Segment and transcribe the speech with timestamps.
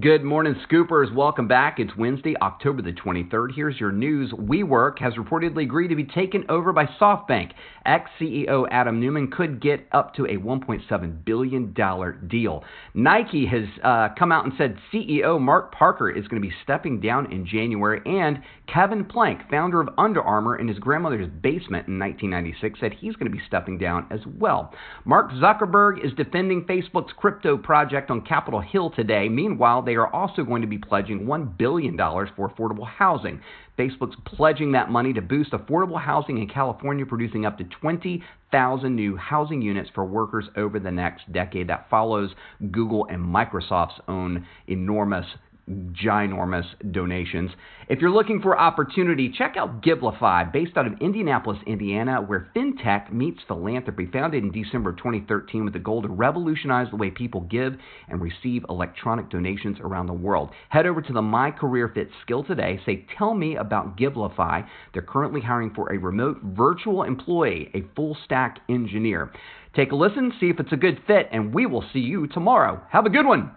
[0.00, 1.14] Good morning, Scoopers.
[1.14, 1.78] Welcome back.
[1.78, 3.54] It's Wednesday, October the 23rd.
[3.54, 4.32] Here's your news.
[4.32, 7.52] WeWork has reportedly agreed to be taken over by SoftBank.
[7.86, 11.72] Ex CEO Adam Neumann could get up to a $1.7 billion
[12.26, 12.64] deal.
[12.94, 17.00] Nike has uh, come out and said CEO Mark Parker is going to be stepping
[17.00, 18.00] down in January.
[18.04, 23.14] And Kevin Plank, founder of Under Armour in his grandmother's basement in 1996, said he's
[23.14, 24.74] going to be stepping down as well.
[25.04, 29.28] Mark Zuckerberg is defending Facebook's crypto project on Capitol Hill today.
[29.28, 33.40] Meanwhile, they are also going to be pledging $1 billion for affordable housing.
[33.78, 39.16] Facebook's pledging that money to boost affordable housing in California, producing up to 20,000 new
[39.16, 41.68] housing units for workers over the next decade.
[41.68, 42.30] That follows
[42.70, 45.26] Google and Microsoft's own enormous
[45.68, 47.50] ginormous donations.
[47.88, 53.12] If you're looking for opportunity, check out Givelify, based out of Indianapolis, Indiana, where fintech
[53.12, 54.06] meets philanthropy.
[54.12, 57.74] Founded in December 2013 with the goal to revolutionize the way people give
[58.08, 60.50] and receive electronic donations around the world.
[60.68, 62.80] Head over to the My Career Fit skill today.
[62.84, 64.66] Say, Tell me about Givelify.
[64.92, 69.32] They're currently hiring for a remote virtual employee, a full stack engineer.
[69.74, 72.80] Take a listen, see if it's a good fit, and we will see you tomorrow.
[72.90, 73.50] Have a good one.